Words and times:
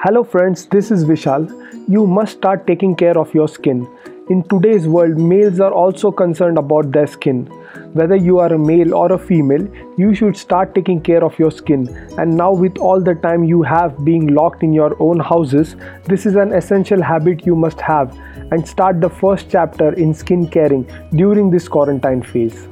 Hello, 0.00 0.24
friends, 0.24 0.66
this 0.66 0.90
is 0.90 1.04
Vishal. 1.04 1.48
You 1.88 2.06
must 2.06 2.32
start 2.38 2.66
taking 2.66 2.96
care 2.96 3.16
of 3.16 3.32
your 3.32 3.46
skin. 3.46 3.86
In 4.30 4.42
today's 4.48 4.88
world, 4.88 5.16
males 5.16 5.60
are 5.60 5.72
also 5.72 6.10
concerned 6.10 6.58
about 6.58 6.90
their 6.90 7.06
skin. 7.06 7.46
Whether 7.92 8.16
you 8.16 8.40
are 8.40 8.52
a 8.52 8.58
male 8.58 8.94
or 8.94 9.12
a 9.12 9.18
female, 9.18 9.64
you 9.96 10.12
should 10.12 10.36
start 10.36 10.74
taking 10.74 11.00
care 11.00 11.22
of 11.22 11.38
your 11.38 11.52
skin. 11.52 11.88
And 12.18 12.36
now, 12.36 12.52
with 12.52 12.78
all 12.78 13.00
the 13.00 13.14
time 13.14 13.44
you 13.44 13.62
have 13.62 14.04
being 14.04 14.34
locked 14.34 14.64
in 14.64 14.72
your 14.72 15.00
own 15.00 15.20
houses, 15.20 15.76
this 16.04 16.26
is 16.26 16.34
an 16.34 16.52
essential 16.52 17.00
habit 17.00 17.46
you 17.46 17.54
must 17.54 17.80
have 17.80 18.18
and 18.50 18.66
start 18.66 19.00
the 19.00 19.10
first 19.10 19.50
chapter 19.50 19.92
in 19.92 20.14
skin 20.14 20.48
caring 20.48 20.84
during 21.14 21.50
this 21.50 21.68
quarantine 21.68 22.22
phase. 22.22 22.66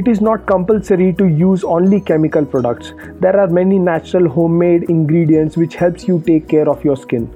It 0.00 0.08
is 0.08 0.22
not 0.22 0.46
compulsory 0.46 1.12
to 1.18 1.26
use 1.26 1.62
only 1.62 2.00
chemical 2.00 2.46
products. 2.46 2.94
There 3.20 3.38
are 3.38 3.48
many 3.48 3.78
natural 3.78 4.30
homemade 4.30 4.84
ingredients 4.84 5.58
which 5.58 5.74
helps 5.74 6.08
you 6.08 6.22
take 6.26 6.48
care 6.48 6.70
of 6.70 6.82
your 6.82 6.96
skin. 6.96 7.26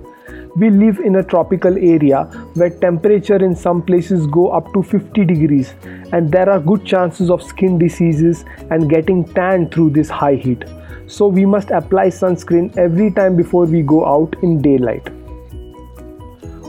We 0.57 0.71
live 0.71 1.01
in 1.01 1.17
a 1.17 1.23
tropical 1.23 1.77
area 1.77 2.23
where 2.55 2.71
temperature 2.71 3.37
in 3.45 3.55
some 3.55 3.83
places 3.83 4.27
go 4.29 4.49
up 4.49 4.73
to 4.73 4.83
50 4.83 5.27
degrees 5.27 5.75
and 6.13 6.33
there 6.33 6.49
are 6.49 6.59
good 6.59 6.87
chances 6.87 7.29
of 7.29 7.43
skin 7.43 7.79
diseases 7.79 8.47
and 8.71 8.89
getting 8.89 9.25
tan 9.35 9.69
through 9.69 9.91
this 9.91 10.09
high 10.09 10.37
heat. 10.37 10.65
So 11.07 11.27
we 11.27 11.45
must 11.45 11.71
apply 11.71 12.07
sunscreen 12.07 12.75
every 12.79 13.11
time 13.11 13.37
before 13.37 13.67
we 13.67 13.83
go 13.83 14.07
out 14.07 14.43
in 14.43 14.63
daylight. 14.63 15.11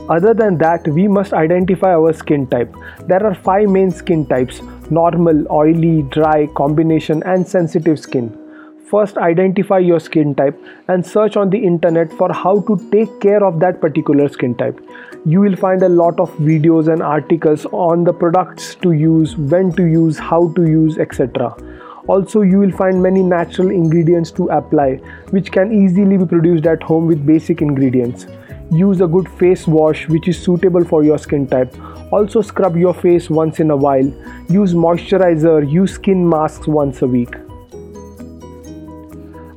Other 0.08 0.34
than 0.34 0.56
that, 0.58 0.86
we 0.86 1.08
must 1.08 1.32
identify 1.32 1.92
our 1.92 2.12
skin 2.12 2.46
type. 2.46 2.72
There 3.08 3.26
are 3.26 3.34
five 3.34 3.68
main 3.68 3.90
skin 3.90 4.24
types 4.26 4.60
normal, 4.90 5.50
oily, 5.50 6.02
dry, 6.02 6.46
combination, 6.54 7.22
and 7.24 7.46
sensitive 7.46 7.98
skin. 7.98 8.36
First, 8.90 9.18
identify 9.18 9.78
your 9.78 9.98
skin 9.98 10.34
type 10.36 10.56
and 10.86 11.04
search 11.04 11.36
on 11.36 11.50
the 11.50 11.58
internet 11.58 12.12
for 12.12 12.32
how 12.32 12.60
to 12.68 12.76
take 12.92 13.20
care 13.20 13.44
of 13.44 13.58
that 13.58 13.80
particular 13.80 14.28
skin 14.28 14.54
type. 14.54 14.80
You 15.24 15.40
will 15.40 15.56
find 15.56 15.82
a 15.82 15.88
lot 15.88 16.20
of 16.20 16.30
videos 16.34 16.86
and 16.92 17.02
articles 17.02 17.66
on 17.72 18.04
the 18.04 18.12
products 18.12 18.76
to 18.76 18.92
use, 18.92 19.36
when 19.36 19.72
to 19.72 19.84
use, 19.84 20.18
how 20.18 20.52
to 20.52 20.62
use, 20.62 20.98
etc. 20.98 21.56
Also, 22.06 22.42
you 22.42 22.58
will 22.58 22.70
find 22.70 23.02
many 23.02 23.24
natural 23.24 23.70
ingredients 23.70 24.30
to 24.30 24.48
apply, 24.50 25.00
which 25.30 25.50
can 25.50 25.72
easily 25.72 26.16
be 26.16 26.24
produced 26.24 26.66
at 26.66 26.80
home 26.80 27.08
with 27.08 27.26
basic 27.26 27.60
ingredients. 27.60 28.26
Use 28.70 29.00
a 29.00 29.06
good 29.06 29.28
face 29.38 29.66
wash 29.66 30.08
which 30.08 30.28
is 30.28 30.42
suitable 30.42 30.84
for 30.84 31.04
your 31.04 31.18
skin 31.18 31.46
type. 31.46 31.74
Also, 32.12 32.42
scrub 32.42 32.76
your 32.76 32.94
face 32.94 33.30
once 33.30 33.60
in 33.60 33.70
a 33.70 33.76
while. 33.76 34.06
Use 34.48 34.74
moisturizer, 34.74 35.70
use 35.70 35.92
skin 35.94 36.28
masks 36.28 36.66
once 36.66 37.02
a 37.02 37.06
week. 37.06 37.34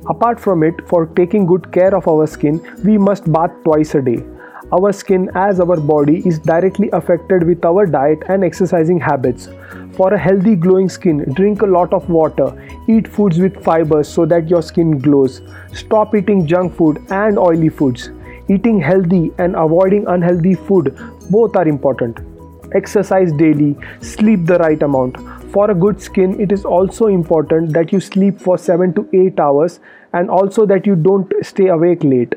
Apart 0.08 0.40
from 0.40 0.62
it, 0.62 0.74
for 0.88 1.06
taking 1.06 1.46
good 1.46 1.70
care 1.72 1.94
of 1.94 2.08
our 2.08 2.26
skin, 2.26 2.60
we 2.84 2.98
must 2.98 3.30
bath 3.32 3.52
twice 3.64 3.94
a 3.94 4.02
day. 4.02 4.24
Our 4.72 4.92
skin, 4.92 5.28
as 5.34 5.58
our 5.58 5.76
body, 5.76 6.22
is 6.24 6.38
directly 6.38 6.88
affected 6.92 7.44
with 7.44 7.64
our 7.64 7.86
diet 7.86 8.22
and 8.28 8.44
exercising 8.44 9.00
habits. 9.00 9.48
For 9.94 10.14
a 10.14 10.18
healthy, 10.18 10.54
glowing 10.54 10.88
skin, 10.88 11.24
drink 11.34 11.62
a 11.62 11.66
lot 11.66 11.92
of 11.92 12.08
water, 12.08 12.48
eat 12.88 13.08
foods 13.08 13.38
with 13.38 13.62
fibers 13.64 14.08
so 14.08 14.24
that 14.26 14.48
your 14.48 14.62
skin 14.62 14.98
glows. 14.98 15.42
Stop 15.72 16.14
eating 16.14 16.46
junk 16.46 16.74
food 16.76 17.04
and 17.10 17.38
oily 17.38 17.68
foods. 17.68 18.10
Eating 18.52 18.80
healthy 18.80 19.30
and 19.38 19.54
avoiding 19.54 20.06
unhealthy 20.08 20.54
food 20.54 20.98
both 21.30 21.54
are 21.54 21.68
important. 21.68 22.18
Exercise 22.74 23.32
daily, 23.32 23.76
sleep 24.00 24.44
the 24.44 24.58
right 24.58 24.82
amount. 24.82 25.18
For 25.52 25.70
a 25.70 25.74
good 25.74 26.00
skin, 26.00 26.40
it 26.40 26.50
is 26.50 26.64
also 26.64 27.06
important 27.06 27.72
that 27.72 27.92
you 27.92 28.00
sleep 28.00 28.40
for 28.40 28.58
7 28.58 28.92
to 28.94 29.08
8 29.12 29.38
hours 29.38 29.78
and 30.12 30.28
also 30.28 30.66
that 30.66 30.84
you 30.84 30.96
don't 30.96 31.32
stay 31.42 31.68
awake 31.68 32.02
late. 32.02 32.34